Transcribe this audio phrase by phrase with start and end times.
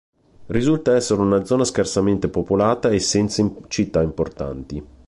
[0.47, 4.83] Risulta essere una zona scarsamente popolata e senza città importanti.